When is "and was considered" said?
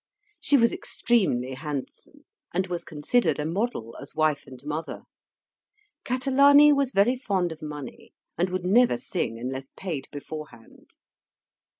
2.51-3.37